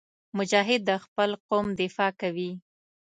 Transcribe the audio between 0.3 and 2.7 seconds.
مجاهد د خپل قوم دفاع کوي.